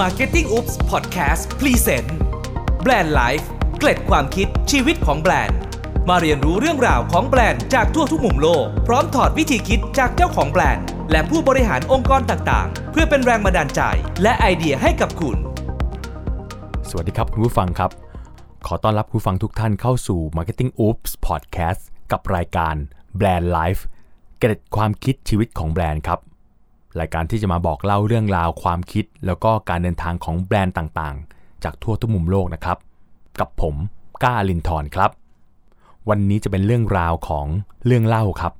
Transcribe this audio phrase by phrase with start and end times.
[0.00, 2.08] Marketing Oops Podcast Present
[2.82, 5.58] Brand Life เกร็ดความคิดชีวิตของแบรนด์
[6.08, 13.80] มาเรียนรู้เรื่องราวของแบรนด์จากทั่วทุกมุมโลก พร้อมถอดวิธีคิดจากเจ้าของแบรนด์ และผู้บริหารองค์กรต่างๆ เพื่อเป็นแรงบันดาลใจ
[14.22, 15.36] และไอเดียให้กับคุณ
[16.88, 17.90] สวัสดีครับคุณผู้ฟังครับ
[18.66, 21.82] ขอต้อนรับคุณผู้ฟังทุกท่านเข้าสู่ Marketing Oops Podcast
[22.12, 22.74] กับรายการ
[23.18, 23.80] Brand Life
[24.38, 26.20] เกร็ดความคิดชีวิตของแบรนด์ครับ
[27.00, 32.78] รายการที่จะมาบอกเล่าเรื่องราวความคิด แล้วก็การเดินทางของแบรนด์ต่างๆ จากทั่วทุกมุมโลกนะครับ
[33.40, 33.74] กับผม
[34.22, 35.10] ก้าลินทร์ครับ
[36.08, 37.46] วันนี้จะเป็นเรื่องราวของ
[37.86, 38.52] เรื่องเล่าครับ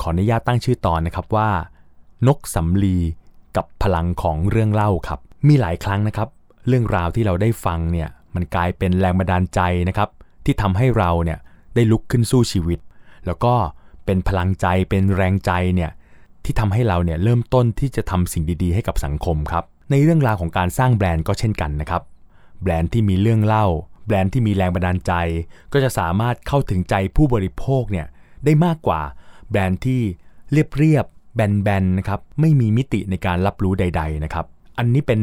[0.00, 1.50] ขออนุญาตตั้งชื่อตอนนะครับว่า
[2.26, 2.96] นกสำลี
[3.56, 6.28] กับพลังของเรื่องเล่าครับ มีหลายครั้งนะครับ
[6.68, 10.08] เรื่องราวที่เราได้ฟังเนี่ยมันกลายเป็นแรงบันดาลใจนะครับ
[10.44, 11.38] ที่ทำให้เราเนี่ย
[11.74, 12.78] ได้ลุกขึ้นสู้ชีวิต
[13.26, 13.54] แล้วก็
[14.04, 15.90] เป็นพลังใจเป็นแรงใจเนี่ย
[16.46, 22.02] ที่ทำให้เราเนี่ยเริ่มต้นที่จะทำสิ่งดีๆ ให้กับสังคมครับ ในเรื่องราวของการสร้างแบรนด์ก็เช่นกันนะครับ
[22.62, 23.66] แบรนด์ที่มีเรื่องเล่า
[24.06, 25.12] แบรนด์ที่มีแรงบันดาลใจ
[25.72, 28.06] ก็จะสามารถเข้าถึงใจผู้บริโภคเนี่ย
[28.44, 29.00] ได้มากกว่า
[29.50, 30.00] แบรนด์ที่
[30.52, 34.46] เรียบเรียบๆแบนๆนะครับไม่มีมิติในการรับรู้ใด ๆนะครับ
[34.78, 35.20] อันนี้เป็น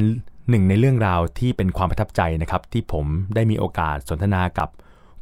[0.50, 4.70] หนึ่งในเรื่องราวที่เป็นความประทับใจนะครับ ที่ผมได้มีโอกาสสนทนากับ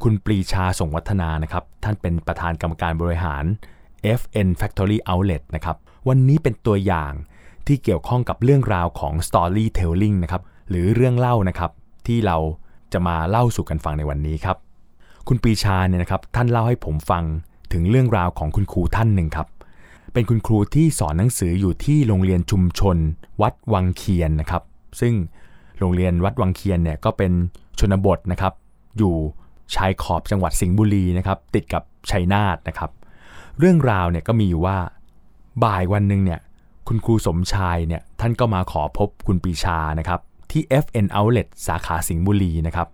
[0.03, 3.43] คุณปรีชาส่งวัฒนานะครับ ท่านเป็นประธานกรรมการบริหาร
[4.19, 7.13] FN Factory Outlet นะครับ วันนี้เป็นตัวอย่าง
[7.67, 11.71] ที่เกี่ยวข้องกับเรื่องราวของ storytelling นะครับ หรือเรื่องเล่านะครับ
[12.07, 12.37] ที่เรา
[12.93, 14.57] จะมาเล่าสู่กันฟังในวันนี้ครับ
[15.27, 17.23] คุณปีชาเนี่ยนะครับ ท่านเล่าให้ผมฟัง
[17.73, 19.47] ถึงเรื่องราวของคุณครูท่านหนึ่งครับ
[20.13, 22.97] เป็นคุณครูที่สอนหนังสืออยู่ที่โรงเรียนชุมชน
[23.41, 24.63] วัดวังเคียนนะครับ
[24.99, 25.13] ซึ่ง
[25.79, 27.31] โรงเรียนวัดวังเคียนเนี่ยก็เป็น
[27.79, 28.53] ชนบทนะครับ
[28.97, 29.13] อยู่
[29.75, 32.89] ชายขอบจังหวัดสิงห์บุรีนะครับ ติดกับชัยนาทนะครับ
[33.63, 34.77] เรื่องราวเนี่ยก็มีอยู่ว่า
[35.63, 36.39] บ่ายวันหนึ่งเนี่ย
[36.87, 40.19] คุณครูสมชายเนี่ยท่านก็มาขอพบคุณปีชานะครับ
[40.51, 42.87] ที่ FN Outlet สาขาสิงห์บุรีนะครับ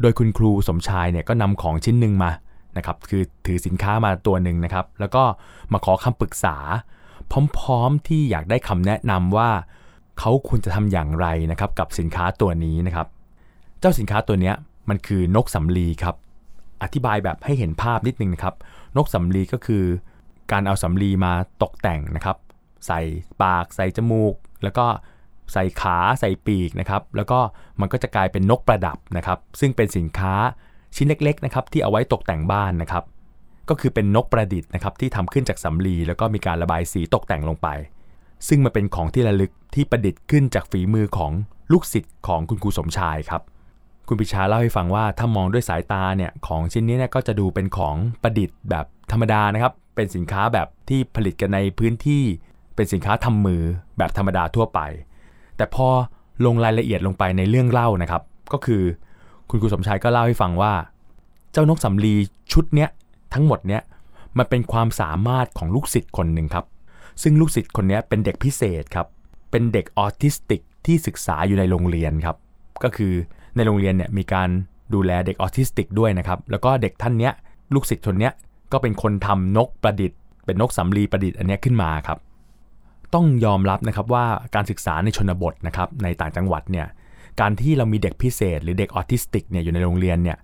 [0.00, 2.30] โดยคุณครูสมชายเนี่ยก็นำของชิ้นหนึ่งมา
[2.76, 5.22] นะครับคือถือสินค้ามาตัวหนึ่งนะครับ แล้วก็
[5.72, 6.56] มาขอคำปรึกษา
[7.58, 9.50] พร้อม ๆ ที่อยากได้คำแนะนำว่า
[10.18, 13.06] เขาควรจะทำอย่างไรนะครับกับสินค้าตัวนี้นะครับ
[13.80, 14.52] เจ้าสินค้าตัวนี้
[14.88, 16.14] มันคือนกสำลีครับ
[16.82, 18.54] อธิบายแบบให้เห็นภาพนิดนึงนะครับ
[18.96, 19.84] นกสำลีก็คือ
[20.52, 21.32] การเอาสำลีมา
[21.62, 22.36] ตกแต่งนะครับ
[22.86, 23.00] ใส่
[23.42, 24.86] ปาก ใส่จมูก แล้วก็
[25.52, 27.38] ใส่ขาใส่ปีกนะครับ แล้วก็
[27.80, 30.34] มันก็จะกลายเป็นนกประดับนะครับ ซึ่งเป็นสินค้า
[30.96, 33.04] ชิ้นเล็กๆนะครับที่เอาไว้ตกแต่งบ้านนะครับ
[33.68, 37.68] ก็คือเป็นนกประดิษฐ์นะครับที่ทำขึ้นจากสำลีแล้วก็มีการระบายสีตกแต่งลงไป
[38.48, 41.32] ซึ่งมันเป็นของที่ระลึกที่ประดิษฐ์ขึ้นจากฝีมือของ
[41.72, 43.42] ลูกศิษย์ของคุณครูสมชายครับ
[44.12, 52.22] คุณปิชาเล่าให้ฟังว่าถ้ามองด้วยสายตาเนี่ยของชิ้นนี้เนี่ยก็จะดูเป็นของประดิษฐ์แบบธรรมดานะครับ เป็นสินค้าแบบที่ผลิตกันในพื้นที่
[52.74, 53.62] เป็นสินค้าทำมือ
[53.98, 54.80] แบบธรรมดาทั่วไป
[55.56, 55.88] แต่พอ
[56.46, 58.22] ลงรายละเอียดลงไปในเรื่องเล่านะครับ
[58.52, 58.82] ก็คือ
[59.50, 60.72] คุณครูสมชายก็เล่าให้ฟังว่า
[61.52, 62.14] เจ้านกสำลี
[62.52, 62.90] ชุดเนี้ย
[63.34, 63.82] ทั้งหมดเนี้ย
[64.38, 66.64] มันเป็นความสามารถของลูกศิษย์คนหนึ่งครับ
[67.22, 69.06] ซึ่งลูกศิษย์คนนี้เป็นเด็กพิเศษครับ
[69.50, 72.36] เป็นเด็กออทิสติกที่ศึกษาอยู่ในโรงเรียนครับ
[72.84, 73.14] ก็คือ
[73.56, 74.48] ในโรงเรียนเนี่ยมีการ
[74.94, 77.32] ดูแลเด็กออทิสติกด้วยนะครับ แล้วก็เด็กท่านเนี้ย
[77.74, 78.32] ลูกศิษย์คนเนี้ย
[78.72, 82.18] ก็เป็นคนทำนกประดิษฐ์ เป็นนกสำลีประดิษฐ์อันเนี้ยขึ้นมาครับ
[83.14, 86.86] ต้องยอมรับนะครับว่าการศึกษาในชนบทนะครับในต่างจังหวัดเนี่ย
[87.40, 90.38] การที่เรามีเด็กพิเศษ หรือเด็กออทิสติกเนี่ยอยู่ในโรงเรียนเนี่ย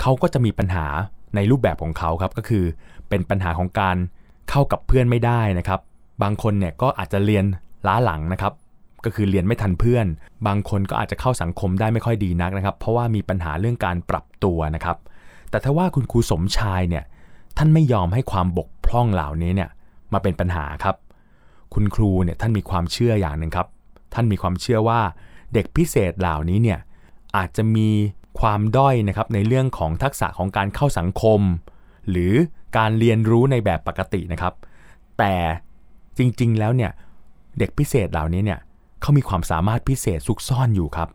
[0.00, 0.86] เขาก็จะมีปัญหา
[1.34, 2.64] ในรูปแบบของเขาครับก็คือ
[3.08, 3.96] เป็นปัญหาของการ
[4.50, 5.80] เข้ากับเพื่อนไม่ได้นะครับ
[6.22, 7.44] บางคนเนี่ยก็อาจจะเรียน
[7.86, 8.52] ล้าหลังนะครับ
[9.04, 10.06] ก็คือเรียนไม่ทันเพื่อน
[10.46, 14.96] บางคนก็อาจจะเข้าสังคมได้ไม่ค่อยดีนักนะครับ เพราะว่ามีปัญหาเรื่องการปรับตัวนะครับ
[15.50, 17.04] แต่ถ้าว่าคุณครูสมชายเนี่ย
[17.58, 19.70] ท่านไม่ยอมให้ความบกพร่องเหล่านี้เนี่ย
[20.12, 20.96] มาเป็นปัญหาครับ
[21.74, 23.66] คุณครูเนี่ยท่านมีความเชื่ออย่างหนึ่งครับ
[24.14, 25.00] ท่านมีความเชื่อว่า
[25.54, 26.78] เด็กพิเศษเหล่านี้เนี่ย
[27.36, 27.88] อาจจะมี
[28.40, 31.40] ความด้อยนะครับในเรื่องของทักษะของการเข้าสังคม
[32.10, 32.32] หรือ
[32.76, 34.54] การเรียนรู้ในแบบปกตินะครับ
[35.18, 35.34] แต่
[36.18, 36.90] จริงๆแล้วเนี่ย
[37.58, 38.58] เด็กพิเศษเหล่านี้เนี่ย
[39.02, 41.08] เขามีความสามารถพิเศษซุกซ่อนอยู่ครับ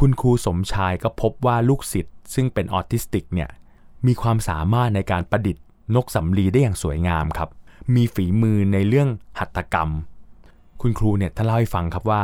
[0.00, 3.50] คุณครูสมชายก็พบว่าลูกศิษย์ซึ่งเป็นออทิสติกเนี่ย
[4.06, 5.64] มีความสามารถในการประดิษฐ์
[5.94, 7.48] นกสำลีได้อย่างสวยงามครับ
[7.94, 9.08] มีฝีมือในเรื่อง
[9.38, 9.90] หัตถกรรม
[10.80, 12.22] คุณครูเนี่ยท่านเล่าให้ฟังครับว่า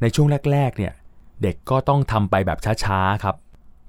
[0.00, 0.92] ในช่วงแรกๆเนี่ย
[1.42, 3.36] เด็กก็ต้องทำไปแบบช้าๆครับ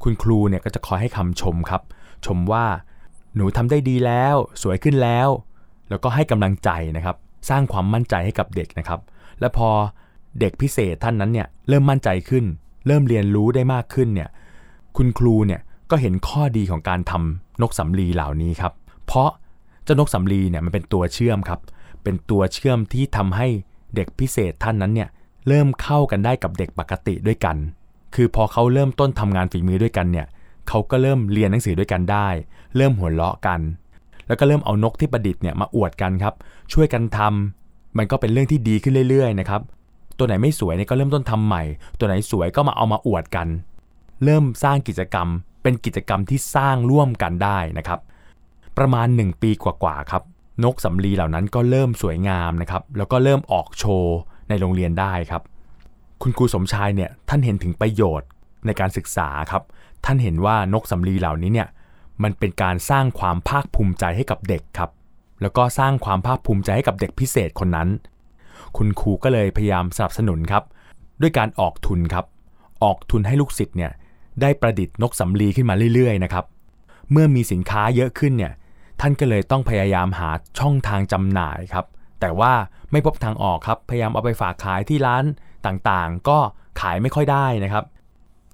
[0.03, 1.81] คุณครูเนี่ยก็จะคอยให้คำชมครับ
[2.25, 2.65] ชมว่า
[3.35, 5.29] หนูทำได้ดีแล้ว สวยขึ้นแล้ว
[5.89, 7.17] แล้วก็ให้กำลังใจนะครับ
[7.49, 8.99] สร้างความมั่นใจให้กับเด็กนะครับ
[9.39, 9.69] และพอ
[10.39, 12.45] เด็กพิเศษท่านนั้นเนี่ยเริ่มมั่นใจขึ้น
[12.87, 14.29] เริ่มเรียนรู้ได้มากขึ้นเนี่ย
[14.97, 18.73] คุณครูเนี่ยก็เห็นข้อดีของการทำนกสำลีเหล่านี้ครับ
[19.05, 19.29] เพราะ
[19.83, 21.59] เจ้านกสำลีเนี่ยมันเป็นตัวเชื่อมครับ
[22.03, 23.47] เป็นตัวเชื่อมที่ทำให้
[23.95, 25.09] เด็กพิเศษท่านนั้นเนี่ย
[25.47, 27.57] เริ่มเข้ากันได้กับเด็กปกติด้วยกัน
[28.15, 30.27] คือพอเขาเริ่มต้นทำงานฝีมือด้วยกันเนี่ย
[30.67, 32.27] เขาก็เริ่มเรียนหนังสือด้วยกันได้
[32.75, 33.59] เริ่มหัวเราะกัน
[34.27, 36.33] แล้วก็เริ่มเอานกที่ประดิษฐ์เนี่ยมาอวดกันครับ
[36.73, 39.61] ช่วยกันทำมันก็เป็นเรื่องที่ดีขึ้นเรื่อยๆนะครับ
[40.17, 41.63] ตัวไหนไม่สวยเนี่ยก็เริ่มต้นทำใหม่
[41.99, 43.47] ตัวไหนสวยก็มาเอามาอวดกัน
[44.23, 45.27] เริ่มสร้างกิจกรรม
[45.63, 47.99] เป็นกิจกรรมที่สร้างร่วมกันได้นะครับ
[48.77, 50.23] ประมาณ 1 ปีกว่าๆครับ
[50.63, 54.17] นกสำลีเหล่านั้นก็เริ่มสวยงามนะครับ แล้วก็เริ่มออกโชว์
[54.49, 55.41] ในโรงเรียนได้ครับ
[56.21, 58.27] คุณครูสมชายเนี่ยท่านเห็นถึงประโยชน์
[58.65, 59.63] ในการศึกษาครับ
[60.05, 61.67] ท่านเห็นว่านกสำลีเหล่านี้เนี่ย
[62.23, 64.91] มันเป็นการสร้างความภาคภูมิใจให้กับเด็กครับ
[65.41, 67.89] แล้วก็สร้างความภาคภูมิใจให้กับเด็กพิเศษคนนั้น
[68.77, 70.63] คุณครูก็เลยพยายามสนับสนุนครับ
[71.21, 72.25] ด้วยการออกทุนครับ
[72.83, 73.91] ออกทุนให้ลูกศิษย์เนี่ย
[74.41, 76.45] ได้ประดิษฐ์นกสำลีขึ้นมาเรื่อยๆนะครับ
[77.11, 78.53] เมื่อมีสินค้าเยอะขึ้นเนี่ย
[79.01, 80.29] ท่านก็เลยต้องพยายามหา
[80.59, 81.85] ช่องทางจำหน่ายครับ
[82.21, 82.53] แต่ว่า
[82.91, 85.23] ไม่พบทางออกครับ พยายามเอาไปฝากขายที่ร้าน
[85.65, 86.37] ต่างๆ ก็
[86.81, 87.83] ขายไม่ค่อยได้นะครับ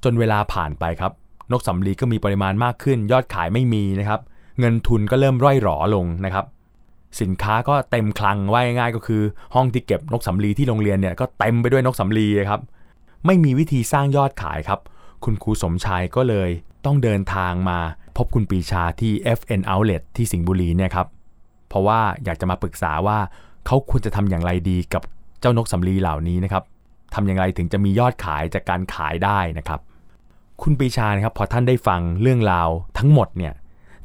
[0.03, 1.11] จนเวลาผ่านไปครับ
[1.51, 4.21] นกสำลีก็มีปริมาณมากขึ้น ยอดขายไม่มีนะครับ
[4.59, 6.45] เงินทุนก็เริ่มร่อยหรอลงนะครับ
[7.21, 9.21] สินค้าก็เต็มคลังว่าง่ายก็คือ
[9.55, 12.61] ห้องที่เก็บนกสำลีที่โรงเรียนเนี่ยก็เต็มไปด้วยนกสำลีครับ
[13.25, 14.79] ไม่มีวิธีสร้างยอดขายครับ
[15.23, 16.49] คุณครูสมชายก็เลย
[16.85, 17.79] ต้องเดินทางมา
[18.17, 21.07] พบคุณปีชาที่ FN Outlet ที่สิงห์บุรีเนี่ยครับ
[21.69, 23.17] เพราะว่าอยากจะมาปรึกษาว่า
[23.65, 25.03] เขาควรจะทำอย่างไรดีกับ
[25.39, 26.63] เจ้านกสำลีเหล่านี้นะครับ
[27.13, 29.79] ทำอย่างไรถึงจะมียอดขายจากการขายได้นะครับ
[30.61, 33.53] คุณปีชานะครับพอท่านได้ฟังเรื่องราวทั้งหมดเนี่ย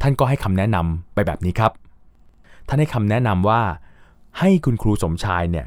[0.03, 1.73] ท่านก็ให้คำแนะนำไปแบบนี้ครับ
[2.69, 3.63] ท่านให้คำแนะนำว่า
[4.39, 5.67] ให้คุณครูสมชายเนี่ย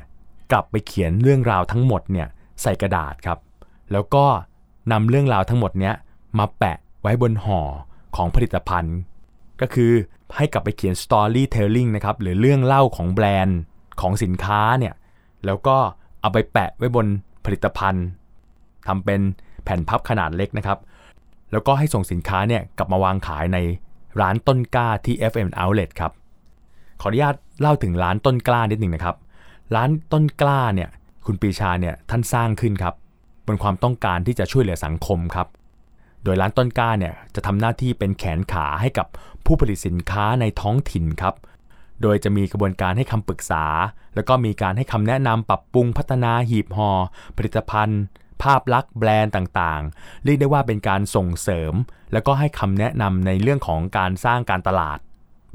[0.51, 2.27] กลับไปเขียนเรื่องราวทั้งหมดเนี่ย
[2.61, 3.39] ใส่กระดาษครับ
[3.91, 4.25] แล้วก็
[4.91, 5.95] นำเรื่องราวทั้งหมดเนี้ย
[6.39, 7.61] มาแปะไว้บนห่อ
[8.15, 8.97] ของผลิตภัณฑ์
[9.61, 9.91] ก็คือ
[10.35, 13.59] ให้กลับไปเขียน storytelling นะครับหรือเรื่องเล่าของแบรนด์
[14.01, 14.93] ของสินค้าเนี่ย
[15.45, 15.77] แล้วก็
[16.21, 17.05] เอาไปแปะไว้บน
[17.45, 18.05] ผลิตภัณฑ์
[18.87, 19.21] ทำเป็น
[19.63, 20.79] แผ่นพับขนาดเล็กนะครับ
[21.51, 23.57] แล้วก็ให้ส่งสินค้าเนี่ยกลับมาวางขายใน
[24.21, 26.11] ร้านต้นกล้าที่ FM Outlet ครับ
[27.01, 29.15] ขออนุญาตเล่าถึงร้านต้นกล้านิดหนึ่งนะครับ
[29.75, 30.89] ร้านต้นกล้าเนี่ย
[31.25, 32.93] คุณปีชาเนี่ยท่านสร้างขึ้นครับ
[33.47, 35.47] บนความต้องการที่จะช่วยเหลือสังคมครับ
[36.23, 39.07] โดยร้านต้นกล้าเนี่ยจะทำหน้าที่เป็นแขนขาให้กับ
[39.45, 41.35] ผู้ผลิตสินค้าในท้องถิ่นครับ
[42.01, 43.65] โดยจะมีกระบวนการให้คำปรึกษา
[44.15, 46.91] แล้วก็มีการให้คำแนะนำปรับปรุงพัฒนาหีบหอ่อ
[47.37, 48.01] ผลิตภัณฑ์
[48.41, 51.73] ภาพลักษณ์แบรนด์ต่างๆ เรียกได้ว่าเป็นการส่งเสริม
[52.13, 54.99] แล้วก็ให้คำแนะนำในเรื่องของการสร้างการตลาด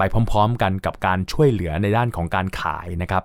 [0.03, 3.23] ไปพร้อม ๆ กันกับการช่วยเหลือในด้านของการขายนะครับ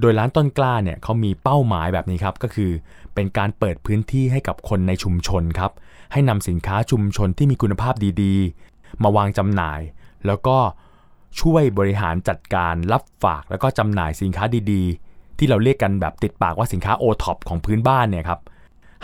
[0.00, 2.70] โดยร้านต้นกล้าเนี่ยเขามีเป้าหมายแบบนี้ครับก็คือ
[3.14, 5.72] เป็นการเปิดพื้นที่ให้กับคนในชุมชนครับ
[6.12, 9.80] ให้นำสินค้าชุมชนที่มีคุณภาพดีๆ มาวางจำหน่าย
[10.26, 10.58] แล้วก็
[11.40, 18.40] ช่วยบริหารจัดการรับฝากแล้วก็จำหน่ายสินค้าดีๆ ที่เราเรียกกันแบบติดปากว่าสินค้า o t o p ของพื้นบ้านเนี่ยครับ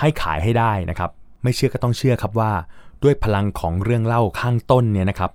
[0.00, 1.10] ให้ขายให้ได้นะครับ
[1.42, 2.52] ไม่เชื่อก็ต้องเชื่อครับว่า
[3.02, 5.32] ด้วยพลังของเรื่องเล่าข้างต้นเนี่ยนะครับ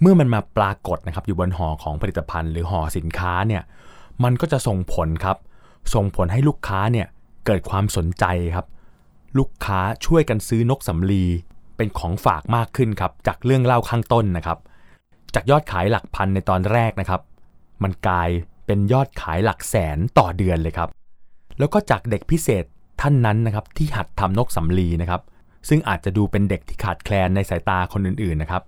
[0.00, 3.62] เมื่อมันมาปรากฏนะครับอยู่บนห่อของผลิตภัณฑ์หรือห่อสินค้าเนี่ย
[4.24, 5.36] มันก็จะส่งผลครับ
[5.94, 7.06] ส่งผลให้ลูกค้าเนี่ย
[7.46, 8.24] เกิดความสนใจ
[8.54, 8.66] ครับ
[9.38, 11.24] ลูกค้าช่วยกันซื้อนกสำลี
[11.76, 14.58] เป็นของฝากมากขึ้นครับ จากเรื่องเล่าข้างต้นนะครับ
[15.34, 17.20] จากยอดขายหลักพันในตอนแรกนะครับ
[17.82, 18.28] มันกลาย
[18.66, 20.88] เป็นยอดขายหลักแสนต่อเดือนเลยครับ
[21.58, 22.64] แล้วก็จากเด็กพิเศษ
[23.00, 25.22] ท่านนั้นนะครับ ที่หัดทำนกสำลีนะครับ
[25.68, 28.62] ซึ่งอาจจะดูเป็นเด็กที่ขาดแคลนในสายตาคนอื่นๆนะครับ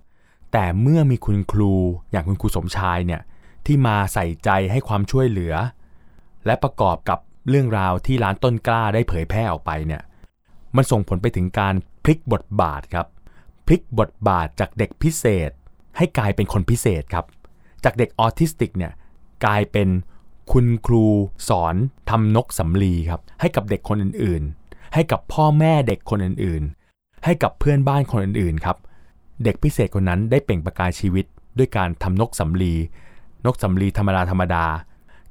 [0.53, 1.73] แต่เมื่อมีคุณครู
[2.11, 3.21] อย่างคุณครูสมชายเนี่ย
[3.65, 5.53] ที่มาใส่ใจให้ความช่วยเหลือ
[6.45, 7.19] และประกอบกับ
[7.49, 10.01] เรื่องราวที่ร้านต้นกล้าได้เผยแพร่ออกไปเนี่ย
[10.75, 13.07] มันส่งผลไปถึงการพลิกบทบาทครับ
[13.65, 15.51] พลิกบทบาทจากเด็กพิเศษ
[15.97, 17.25] ให้กลายเป็นคนพิเศษครับ
[17.83, 18.93] จากเด็กออทิสติกเนี่ย
[19.45, 19.89] กลายเป็น
[20.51, 21.05] คุณครู
[21.49, 21.75] สอน
[22.09, 28.77] ทำนกสำลีครับ ให้กับเด็กคนอื่นๆ ให้กับพ่อแม่เด็กคนอื่นๆ ให้กับเพื่อนบ้านคนอื่นๆครับ
[29.43, 31.25] เด็กพิเศษคนนั้นได้เปล่งประกายชีวิต
[31.57, 32.73] ด้วยการทำนกสำลี
[33.45, 34.65] นกสำลีธรรมดาธรรมดา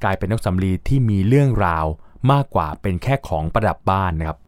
[0.04, 1.86] กลายเป็นนกสำลีที่มีเรื่องราว
[2.32, 4.38] มากกว่าเป็นแค่ของประดับบ้านนะครับ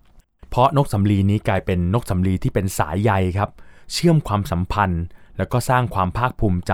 [0.48, 3.50] เพราะนกสำลีนี้กลายเป็นนกสำลีที่เป็นสายใยครับ
[3.92, 5.04] เชื่อมความสัมพันธ์
[5.36, 6.72] แล้วก็สร้างความภาคภูมิใจ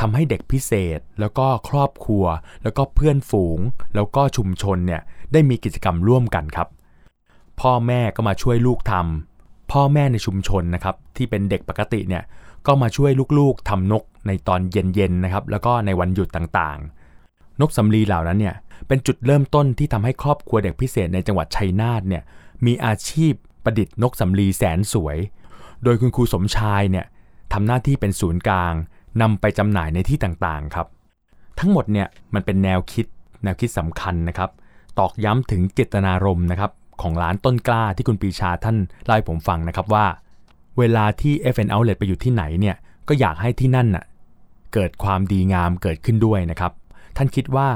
[0.00, 2.24] ทำให้เด็กพิเศษ แล้วก็ครอบครัว
[2.62, 3.58] แล้วก็เพื่อนฝูง
[3.94, 6.68] แล้วก็ชุมชนเนี่ยได้มีกิจกรรมร่วมกันครับ
[7.60, 9.35] พ่อแม่ก็มาช่วยลูกทำ
[9.72, 12.22] พ่อแม่ในชุมชนนะครับที่เป็นเด็กปกติเนี่ย
[12.66, 18.54] ก็มาช่วยลูกๆทำนกในตอนเย็นๆนะครับแล้วก็ในวันหยุดต่างๆ นกสำลีเหล่านั้นเนี่ย
[18.88, 22.22] เป็นจุดเริ่มต้นที่ทำให้ครอบครัวเด็กพิเศษในจังหวัดชัยนาทเนี่ย
[22.66, 23.32] มีอาชีพ
[23.64, 25.16] ประดิษฐ์นกสำลีแสนสวย
[25.84, 27.06] โดยคุณครูสมชายเนี่ย
[27.52, 28.74] ทำหน้าที่เป็นศูนย์กลาง
[29.22, 30.86] นำไปจำหน่ายในที่ต่างๆครับ
[31.58, 33.06] ทั้งหมดเนี่ยมันเป็นแนวคิด
[33.44, 34.50] แนวคิดสำคัญนะครับ
[34.98, 36.70] ตอกย้ำถึงเจตนารมณ์นะครับ
[37.02, 40.06] ของร้านต้นกล้าที่คุณปีชาท่านเล่าให้ผมฟังนะครับว่า
[40.78, 42.76] เวลาที่ FN Outlet ไปอยู่ที่ไหนเนี่ย
[43.08, 44.04] ก็อยากให้ที่นั่นน่ะ
[44.74, 46.72] เกิดความดีงามเกิดขึ้นด้วยนะครับ
[47.16, 47.68] ท่านคิดว่า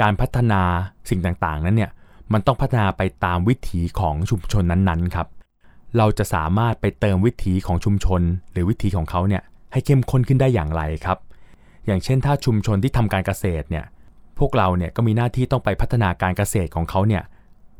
[0.00, 0.62] การพัฒนา
[1.08, 1.90] สิ่งต่างๆ นั้นเนี่ย
[2.32, 5.26] มันต้องพัฒนาไปตามวิถีของชุมชนนั้นๆครับ
[5.96, 9.42] เราจะสามารถไปเติมวิถีของชุมชน หรือวิถีของเขาเนี่ย
[9.72, 11.18] ให้เข้มข้นขึ้นได้อย่างไรครับ
[11.86, 13.84] อย่างเช่น ถ้าชุมชนที่ทำการเกษตรเนี่ย
[14.38, 17.22] พวกเราเนี่ยก็มีหน้าที่ต้องไปพัฒนาการเกษตรของเขาเนี่ย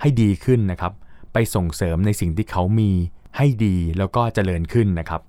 [0.01, 0.93] ให้ดีขึ้นนะครับ
[1.33, 2.91] ไปส่งเสริมในสิ่งที่เขามี
[3.37, 5.21] ให้ดีแล้วก็เจริญขึ้นนะครับ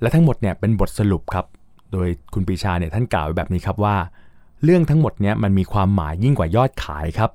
[0.00, 1.46] และทั้งหมดเนี่ยเป็นบทสรุปครับ
[1.92, 3.96] โดยคุณปีชาเนี่ยท่านกล่าวไว้แบบนี้ครับว่า
[4.64, 7.30] เรื่องทั้งหมดเนี่ยมันมีความหมายยิ่งกว่ายอดขายครับ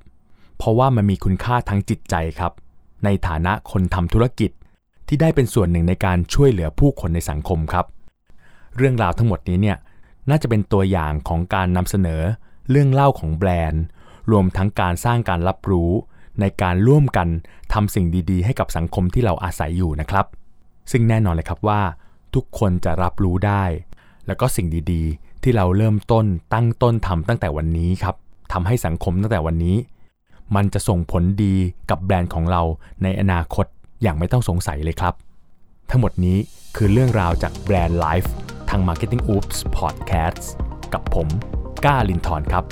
[0.58, 2.51] เพราะว่ามันมีคุณค่าทางจิตใจครับ
[3.05, 4.51] ในฐานะคนทำธุรกิจ
[5.08, 7.86] ที่ได้เป็นส่วนหนึ่งในการช่วยเหลือผู้คนในสังคมครับ
[8.77, 9.77] เรื่องราวทั้งหมดนี้เนี่ย
[10.29, 12.22] น่าจะเป็นตัวอย่างของการนำเสนอ
[12.70, 13.84] เรื่องเล่าของแบรนด์
[14.32, 15.91] รวมทั้งการสร้างการรับรู้
[16.39, 17.27] ในการร่วมกัน
[17.74, 20.25] ทำสิ่งดีๆ ให้กับสังคมที่เราอาศัยอยู่นะครับ
[20.92, 21.82] ซึ่งแน่นอนเลยครับว่า
[22.36, 23.63] ทุกคนจะรับรู้ได้
[24.27, 28.15] แล้วก็สิ่งดีๆ ที่เราเริ่มต้นตั้งต้นทำตั้งแต่วันนี้ครับ
[28.54, 29.77] ทำให้สังคมตั้งแต่วันนี้
[30.56, 31.56] มันจะส่งผลดี
[31.89, 32.62] กับแบรนด์ของเรา
[33.04, 33.65] ในอนาคต
[34.01, 35.13] อย่างไม่ต้องสงสัยเลยครับ
[35.89, 36.38] ทั้งหมดนี้
[36.75, 38.32] คือเรื่องราวจากแบรนด์ไลฟ์
[38.70, 40.44] ทาง Marketing Oops Podcast
[40.94, 41.27] กับผม
[41.86, 42.63] ก้าลินทอนครับ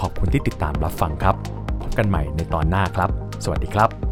[0.00, 1.61] ขอบคุณที่ติดตามรับฟังครับ
[1.98, 3.10] กันใหม่ในตอนหน้าครับ
[3.44, 4.11] สวัสดีครับ